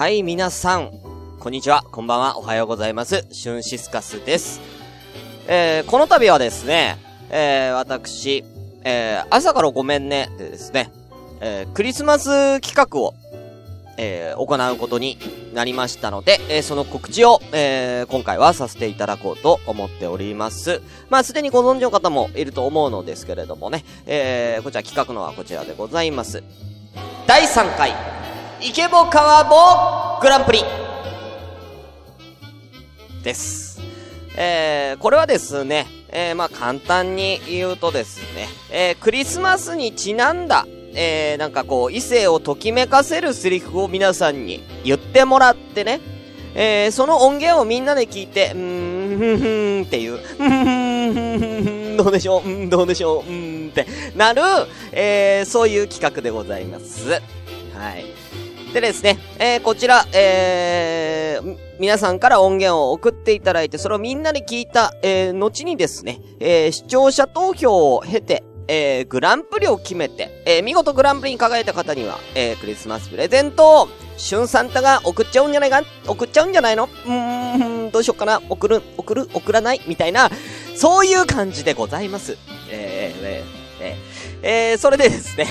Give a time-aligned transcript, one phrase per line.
[0.00, 0.92] はい、皆さん、
[1.40, 3.26] こんにちは、こんばんは、おはようございます。
[3.32, 4.58] シュンシスカスです。
[5.46, 6.96] えー、この度はですね、
[7.28, 8.42] えー、私、
[8.82, 10.90] えー、朝からごめんね、でですね、
[11.42, 13.12] えー、クリスマス企画を、
[13.98, 15.18] えー、行うことに
[15.52, 20.80] なりましたので、えー、その告知を、えー、今回はさせていただこうと思っております。
[21.10, 26.42] まあ、すでにご存知の方もいると思うのですけれどもね、えー、こちら企画のはこちらでございます。
[27.26, 28.19] 第3回、
[28.62, 30.60] イケボカワボグランプリ
[33.22, 33.80] です。
[34.36, 46.00] えー、これはですね、えー、まあ簡単に言うとですね、えー、クリスマスにちなんだ、えー、なんかこう、異性をときめかせるセリフを皆さんに言ってもらってね、
[46.54, 49.48] えー、その音源をみんなで聞いて、うーん、ふんふ
[49.80, 54.42] んっていう、ふんふん、どうでしょう、うん、どうでしょう、うんってなる、
[54.92, 57.10] えー、そういう企画でございます。
[57.10, 57.18] は
[57.92, 58.04] い。
[58.72, 76.84] でですね、えー、こちら、えー、皆さんから音源を送っていただいて、それをみんなで聞いた、えー、後にですね、えー、視聴者投票を経て、えー、グランプリを決めて、えー、見事グランプリに輝いた方には、えー、クリスマスプレゼントを、シュンサンタが送っちゃうんじゃないか送っちゃうんじゃないの？
[76.84, 78.42] うーん、どうしよっかな？
[78.50, 79.80] 送る、送る、送らない？
[79.86, 80.30] みたいな、
[80.76, 82.36] そういう感じでございます。
[82.70, 85.46] えー、えー、えー、えー、それでですね。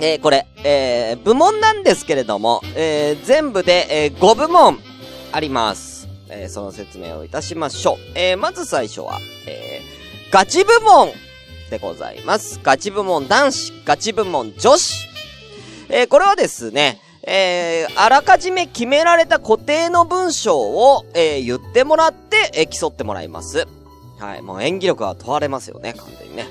[0.00, 4.78] えー、これ、えー、部門なんですけれども、えー、全部で、えー、5部門
[5.32, 6.08] あります。
[6.28, 7.96] えー、その説明をいたしましょう。
[8.14, 11.10] えー、まず最初は、えー、ガチ部門
[11.70, 12.60] でございます。
[12.62, 15.08] ガチ部門男子、ガチ部門女子。
[15.88, 23.66] えー、これはですね、えー、あらかじめ決められた固定の文章を、えー、言ってもらって、えー、競ってもらいます。
[24.18, 24.42] はい。
[24.42, 26.46] もう演技力は問われますよね、完全にね。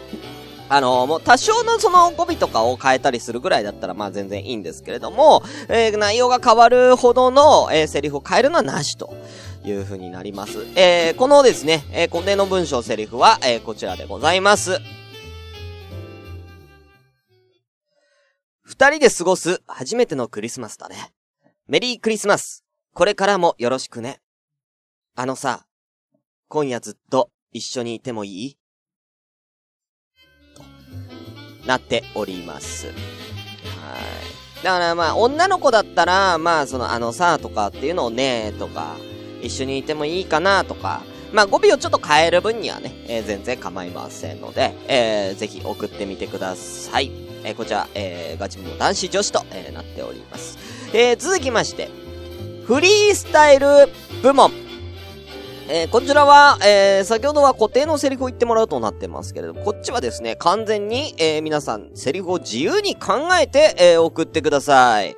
[0.70, 9.14] あの、もう多少のその語尾とかを変えたりするぐらいだったらまあ全然いいんですけれども、えー、内容が変わるほどの、えー、セリフを変えるのはなしと
[9.64, 10.66] いう風になります。
[10.76, 14.80] えー、このですね、えー、固定の文章セリフは、えー、こちらでございます。
[18.64, 21.14] 二人で過ごす初めてのクリスマスだね。
[21.68, 22.64] メリークリスマス。
[22.94, 24.22] これからもよろしくね。
[25.16, 25.68] あのさ、
[26.48, 28.58] 今夜ずっと一緒にいてもいい？
[31.66, 32.88] なっております。
[32.88, 32.96] はい。
[34.64, 38.96] だからまあ、女の子だったら、まあ、その、あのさ、とかっていうのをね、とか、
[39.42, 41.02] 一緒にいてもいいかなとか、
[41.34, 47.12] まあ語尾をちょっと変える分にはね、えー、全然構いませんので、えー、ぜひ送ってみてください。
[47.44, 50.58] えー、こちら、えー、ガチも男子女子と、えー、なっております。
[50.94, 51.90] えー、続きまして、
[52.66, 53.68] フリースタイル
[54.22, 54.63] 部門。
[55.70, 65.16] えー、こちらは、えー、先ほどは固定のセリフを言ってもらうとなってますけれども、こっちはですね、完全に、えー、皆さん、セリフを自由に考えて、え、送ってください。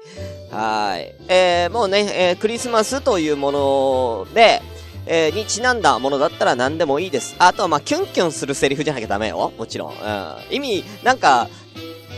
[0.52, 1.16] はい。
[1.28, 4.62] えー、もうね、え、クリスマスというもので、
[5.08, 7.36] え、にちなんだものだったら何でもいいです。
[7.40, 9.52] あとは、まあ、キュンキュンするセリフじゃなきゃダメよ。
[9.58, 9.92] もちろん。
[9.92, 10.36] うん。
[10.52, 11.50] 意味、なんか、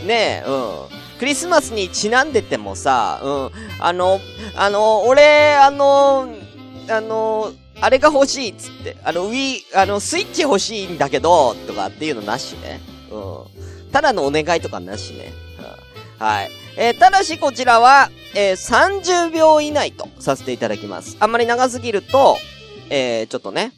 [0.06, 1.18] ねえ、うん。
[1.18, 3.50] クリスマスにちなんでてもさ、うん。
[3.80, 4.20] あの、
[4.54, 6.28] あの、俺、あの、
[6.90, 12.80] あの、あれが欲しいっつって、あの、ウィあの、スイッチ欲しいんだけど、とかっていうのなしね。
[13.10, 13.92] うん。
[13.92, 15.32] ただのお願いとかなしね。
[16.18, 16.50] うん、はい。
[16.76, 21.16] えー、ただしこちらは、えー、30秒以内とさせていただきます。
[21.20, 22.36] あんまり長すぎると、
[22.90, 23.72] えー、ちょっとね、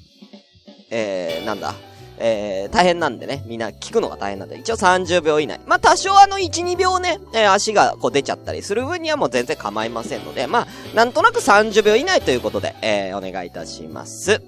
[0.91, 1.75] えー、なんだ、
[2.21, 5.59] えー、大変なんでね、みんな聞くのが大変なんで、一応30秒以内。
[5.67, 14.43] まあ、多少あの1、2秒ね、えー、足がこう出ちゃったりする分にはもう全然構いませんので、まあ、なんとなく30秒以内ということで、えー、お願いいたします。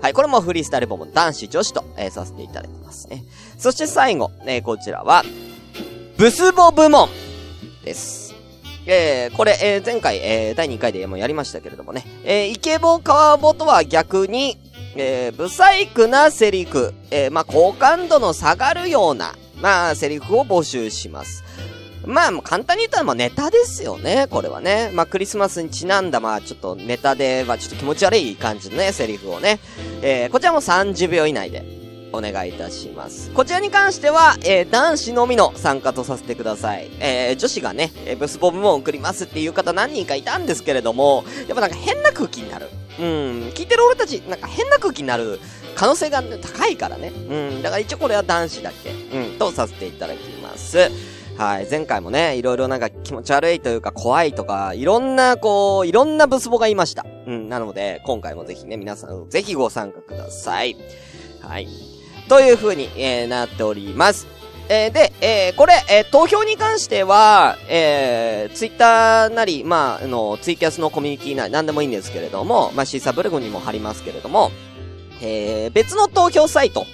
[0.00, 3.24] はい、これもフリースタイル部門男子女子と、えー、させていただきますね。
[3.58, 5.22] そして最後、えー、こちらは、
[6.16, 7.08] ブスボ部門
[7.84, 8.34] です。
[8.86, 14.58] えー、これ、えー、前回、えー、第2回でもやりましたけれどもね、えー、イケボカワボとは逆に、
[14.96, 21.44] えー、ブサイクなセリフ、えー、まあ、好感度の下がるような、まあ、セリフを募集します。
[22.06, 24.90] まあ、簡単に言ったら、まあ、ネタですよね、これはね。
[24.92, 29.58] まあ、クリスマスにちなんだ、まあ、ちょっとネタで、まあ、ちょっと気持ち悪い感じのね、セリフをね。
[30.02, 31.83] えー、こちらも30秒以内で、
[32.14, 33.30] お願いいたします。
[33.30, 36.90] こちらに関しては、えー、男子のみの参加とさせてください。
[37.00, 42.68] えー、女子がね、えー、ブスボブも送りますっていう方何人かいたんですけれども、やっぱなんか変な空気になる。
[42.98, 43.04] うん、
[43.54, 45.40] 聞いてる俺たち、なんか変な空気になる
[45.74, 47.08] 可能性が高いからね。
[47.08, 50.90] うん、だから一応これは男子だけ、うん、とさせていただきます。
[51.36, 51.66] はい。
[51.68, 57.04] 前回もね、いろいろなんか気持ち悪いというか怖いとか、いろんな、こう、いろんなブスボがいました。
[57.26, 57.48] うん。
[57.48, 60.76] なので、今回もぜひね、皆さん、ぜひご参加ください。
[61.40, 61.93] はい。
[62.28, 64.26] という風に、えー、なっております。
[64.68, 74.50] えー、で、えー、これ、えー、投票に関しては、えー、ツイッターなり、まあ、あの、ツイキャスのコミュニティなり、なんでもいいんですけれども、まあ、シーサブログにも貼りますけれども、
[75.20, 76.86] えー、別の投票サイト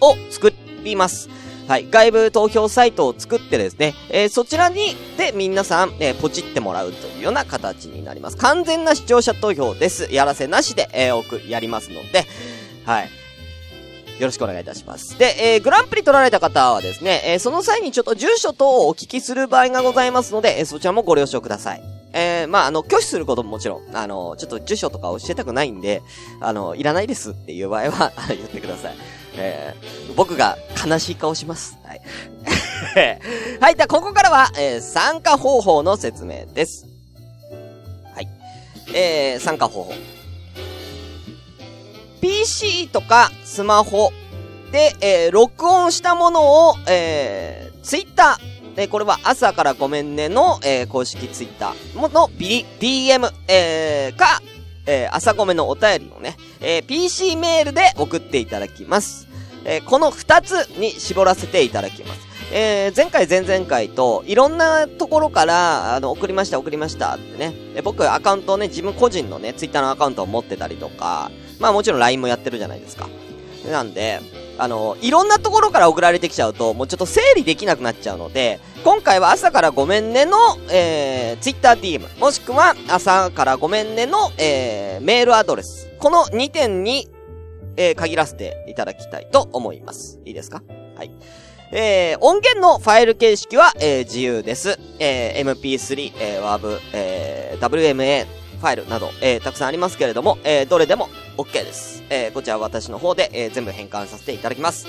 [0.00, 0.52] を作
[0.82, 1.30] ります。
[1.66, 1.88] はい。
[1.90, 8.36] 外部投票サイトを作ってですね、えー、そちらに、で、皆さん、えー、ポチってもらうというような形になります。
[8.36, 10.12] 完全な視聴者投票です。
[10.12, 12.26] やらせなしで、えー、送、やりますので、
[12.84, 13.23] はい。
[14.18, 15.18] よろしくお願いいたします。
[15.18, 21.82] で、えー、グランプリ取られた方はですね、えー、その際にちょっと住所等をお聞きする場合がございますので、えー、そちらもご了承ください。
[22.16, 26.00] えー、まあ、あの、拒否することももちろん、あの、ちょっと住所とか教えたくないんで、
[26.40, 28.96] あの、いらないですっていう場合は、 言ってください。
[29.36, 30.56] えー、僕が
[30.86, 31.76] 悲しい顔します。
[31.84, 32.00] はい。
[33.60, 36.86] はい、じゃあここからは、えー、参加方法の説明です。
[38.14, 38.28] はい。
[38.94, 39.92] えー、参加方法。
[42.24, 44.10] PC とかスマホ
[44.72, 48.38] で、えー、録音したものを、えー、Twitter、
[48.76, 54.40] え、これは朝からごめんねの、えー、公式 Twitter のビリ、DM、えー、か、
[54.86, 59.28] えー、朝ごめのお便りをね、えー、PC メールで送っていただきます。
[59.66, 62.20] えー、この二つに絞らせていただきます。
[62.52, 67.54] えー、前回前々回と、いろんなところから、あの、送りました、送りましたってね。
[67.74, 73.08] え僕、アカウントをね、自分個人のね、ツイッターのアカウントを持ってたりとか、まあもちろん LINE もやってるじゃないですか。
[73.70, 74.20] なんで、
[74.58, 80.36] あの、いろんなところから送られてきちゃうと、もうちょっと整理できなくなっちゃうので、今回は朝からごめんねの、
[80.70, 85.88] えー、TwitterDM、もしくは朝からごめんねの、えー、メールアドレス。
[85.98, 87.08] この2点に、
[87.76, 90.20] えー、限らせていただきたいと思います。
[90.24, 90.62] いいですか？
[90.96, 91.10] はい。
[91.72, 94.78] えー、音源のファイル形式は、えー、自由です。
[95.00, 98.26] えー、MP3、えー、WAV、えー、WMA、
[98.60, 102.02] ファイルなど、えー、たくさんありますけれども、えー、どれでも OK です。
[102.10, 104.86] えー、こちら私の方で、えー、全部変換させていただきます。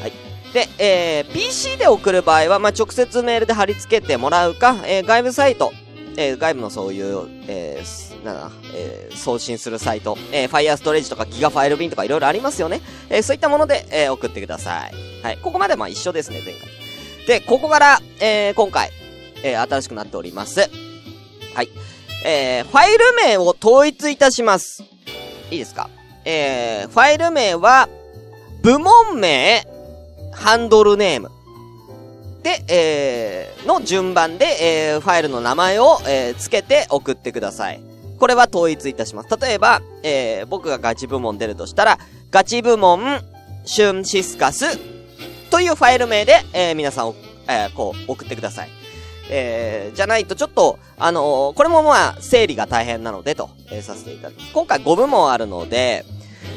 [0.00, 0.12] はい。
[0.52, 5.72] で、えー、PC で送る場合は、まあ、直接メールで貼り付けてもらうか、えー、外部サイト、
[6.16, 12.80] えー、外部のそういう、えー、なんだ、えー、送信するサイト、えー、Fire Storage とかギガファイル便とかいろいろありますよね。
[13.10, 14.94] えー、そういったもので、えー、送ってください。
[15.22, 15.38] はい。
[15.38, 16.68] ここまでまあ一緒ですね、前回。
[17.26, 18.90] で、ここから、えー、今回、
[19.42, 20.60] えー、新しくなっております。
[21.54, 21.68] はい。
[22.24, 24.82] えー、ファイル名を統一いたします。
[25.50, 25.88] いいですか？
[26.24, 27.88] えー、ファイル名は、
[28.62, 29.66] 部門名、
[30.32, 31.30] ハンドルネーム。
[32.42, 34.46] で、えー、の順番で、
[34.92, 37.80] えー、ファイルの名前を、えー、つけて送ってください。
[38.18, 39.28] これは統一いたします。
[39.40, 41.98] 例えば、えー、僕がガチ部門出るとしたら、
[42.30, 43.22] ガチ部門、
[43.64, 44.78] シュンシスカス、
[45.50, 47.14] というファイル名で、えー、皆さんを、
[47.48, 48.68] えー、こう、送ってください。
[49.30, 54.52] えー、じゃないとちょっと、あのー、これもまあ、整理が大変なのでと、えー、させていただきます。
[54.52, 56.04] 今回5部門あるので、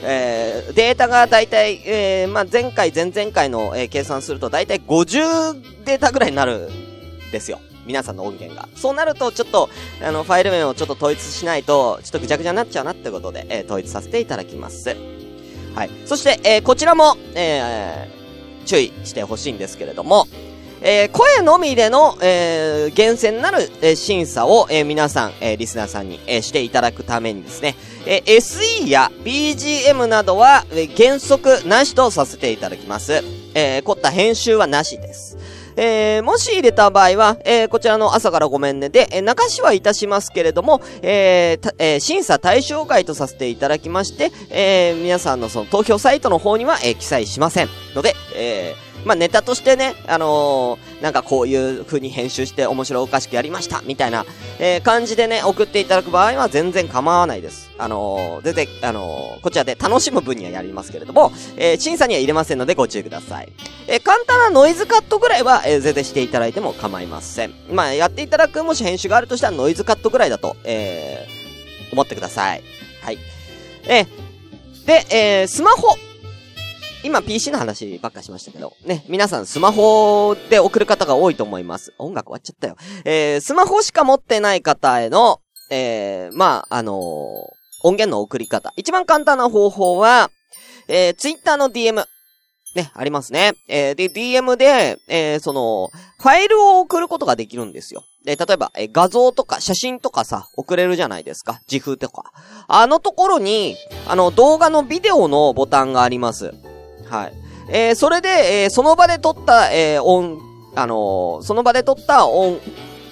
[0.03, 7.59] えー、データがだいたい、えー、まあ、前回、前々回の、えー、計算するとだいたい50データぐらいになるんですよ。
[7.85, 8.69] 皆さんの音源が。
[8.75, 9.69] そうなると、ちょっと、
[10.03, 14.95] あの、ファイル名をちょっと統一しないと、ちょっとぐちゃぐちゃになっちゃうなってことで、えー、統一させていただきます。
[15.75, 15.89] はい。
[16.06, 20.28] そして、えー、こちらも、えー、注意してほしいんですけれども、
[20.83, 27.76] えー、声のみでの、えー、厳選なる、えー、審査を、えー、皆さん、えー、リスナーさんに、えー、していただくためにですね、
[28.07, 33.23] えー、SE や BGM などは、えー、原則なしとさせていただきます。
[33.54, 35.38] えー、凝った編集はなしです。
[35.76, 47.69] えー、もし入れた場合は、えー、こちらの朝からごめんねで、えー、流しはいたしますけれども、えーえー、審査対象外とさせていただきまして、えー、皆さんのその投票サイトの方には、えー、記載しません。
[47.95, 54.26] ので、えー、まあ、ネタとしてね、あのー、なんかこういう風に編集して面白おかしくやりました、みたいな、
[54.60, 57.72] えー、感じでね、送っていただく場合は全然構わないです。
[57.78, 63.52] あのー、全然、あのこちらで楽しむ分にはやりますけれども、え審査には入れませんのでご注意ください。
[63.88, 67.54] え簡単なノイズカットぐらいは、え全然していただいても構いません。
[67.72, 71.28] まあ、やっていただくもし編集があるとしたらノイズカットぐらいだと、え
[71.92, 72.64] 思ってください。
[73.04, 73.18] はい。
[73.88, 74.06] え
[74.86, 76.10] で、えスマホ。
[77.04, 81.94] 今 PC の話ばっかしましたけど、ね、皆さんスマホで送る方が多いと思います。
[81.98, 82.76] 音楽終わっちゃったよ。
[83.06, 85.42] えー、スマホしか持ってない方への、
[85.72, 86.98] えー、まあ、あのー、
[87.84, 88.72] 音源の送り方。
[88.76, 90.30] 一番簡単な方法は、
[90.88, 92.06] えー、Twitter の DM。
[92.76, 93.54] ね、ありますね。
[93.68, 95.90] えー、で、DM で、えー、その、
[96.20, 98.04] ファイルを送ることができるんですよ。
[98.24, 101.60] で、例えば、え画像とか写真とかさ、送れるじゃないですか。
[101.70, 102.31] 自風とか。
[102.68, 103.76] あのところに、
[104.08, 106.54] あの、動画のビデオのボタンがあります。
[107.11, 107.33] はい。
[107.69, 108.30] えー、それで、
[108.63, 110.39] えー、その場で撮った、えー、音、
[110.75, 112.59] あのー、その場で撮った音、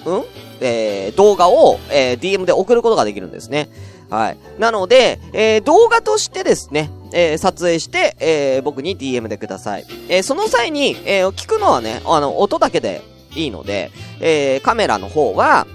[0.06, 0.24] うん？
[0.62, 3.68] えー、動画を、えー、DM で送ることができるんですね。
[4.10, 4.38] はい。
[4.58, 9.86] なので、えー、動画としてですね、えー、撮影して、えー、僕に DM でください。
[10.08, 13.02] えー、その際に、えー、聞くのはね、あの、音だけで
[13.34, 13.90] いいので、
[14.20, 15.66] えー、カメラの方は、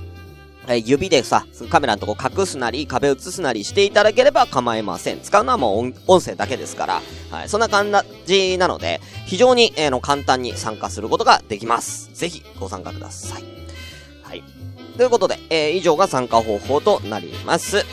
[0.67, 5.21] え指でさ、カメラのとこ隠すなり、壁映すなりしていただければ構いません。
[5.21, 7.91] 使うのはもう音声だけですから、はい、そんな感
[8.25, 12.09] じなので、非常に、えー、の簡単に参加することができます。
[12.13, 13.43] ぜひご参加ください。
[14.23, 14.43] はい。
[14.97, 17.85] ということで、えー、以上が参加方法となります。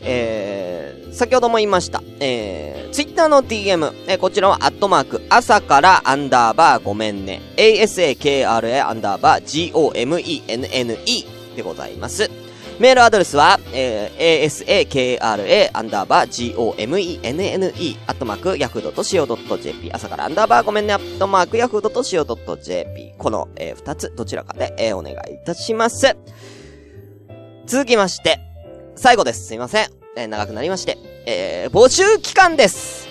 [0.00, 12.30] えー、先ほども言いました、えー、ツイッターの DM、えー、こちらはアットマーク、朝からアンダーバーごめんね、asakra アンダーバー gomenne でございます。
[12.78, 26.16] メールアドレスは、えー、asakra アンダーバー gomenne アットマーク yahoo.co.jp 朝からアンダーバーごめんねアットマーク yahoo.co.jp この、えー、二つどちらかで、えー、お願いいたします。
[27.66, 28.38] 続きまして、
[28.94, 29.48] 最後です。
[29.48, 29.88] すいません。
[30.16, 30.96] えー、長くなりまして、
[31.26, 33.08] えー、募集期間です。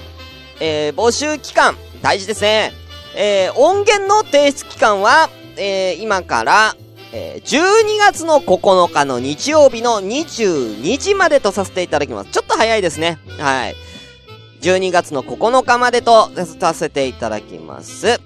[0.61, 2.71] えー、募集期間、大事ですね。
[3.17, 6.75] えー、音源の提出期間は、えー、今から、
[7.13, 12.31] えー、12月の9日の日曜日の22時までとさせていただきます。
[12.31, 13.19] ちょっと早いですね。
[13.39, 13.75] はい。
[14.61, 18.19] 12月の9日までとさせていただきます。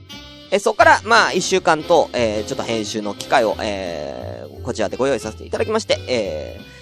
[0.51, 6.80] えそこから、まあ、1週間と、えー、ちょっと編集の機会を、えー、こちらでご用意させていただきまして、えー、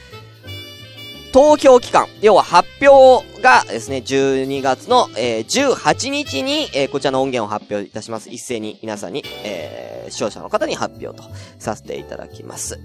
[1.31, 8.29] 投票期間、要は発表がですね、12月の、えー、18日に、えー、こちらの音源を発表いたします。
[8.29, 11.23] 一斉に皆さんに、えー、視聴者の方に発表と
[11.59, 12.79] させていただきます。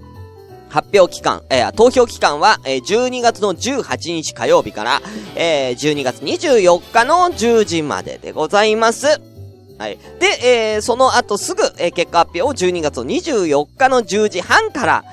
[0.69, 5.01] 発表期間、えー、投票期間は、えー、12月の18日火曜日から、
[5.35, 9.07] えー、12月24日の10時まででございます。
[9.77, 9.97] はい。
[10.19, 15.03] で、えー、その後すぐ、えー、結果発表を12月の24日の10時半から、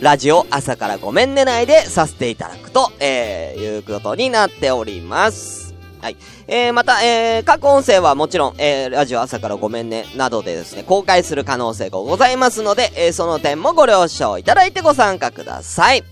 [0.00, 5.74] ラジオ朝からごめんねないでさせていただくと、えー、いうことになっております。
[6.02, 6.16] はい。
[6.46, 16.04] えー、また、えー、各音声はもちろん、えー、ラジオ朝からごめんね、などでですね、公開する可能性がございますので、えー、その点もご了承いただいてご参加ください。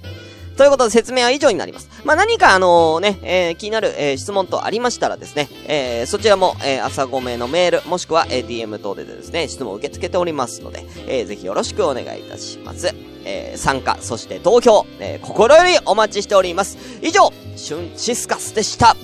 [0.56, 1.88] ということで説明は以上になります。
[2.04, 12.94] まあ、何かあのね、えー、気になる、えー、質問とありましたらですね、えー、そちらも、え、朝ごめのメール、もしくは ATM 等でですね、質問を受け付けておりますので、えー、ぜひよろしくお願いいたします。
[13.25, 16.78] え、参加、そして投票、え、心よりお待ちしております。
[17.02, 18.96] 以上、シュンシスカスでした。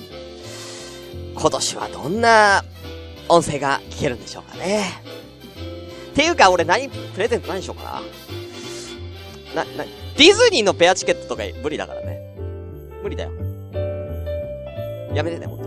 [1.35, 2.63] 今年はどんな
[3.27, 5.01] 音声が聞けるんでしょうかね。
[6.11, 8.01] っていうか、俺何、プレゼント何しようか
[9.55, 9.63] な。
[9.65, 9.85] な、な、
[10.21, 12.21] ディズニーのペアチケットとか無理だからね。
[13.01, 13.31] 無理だよ。
[15.15, 15.60] やめてね、ほん。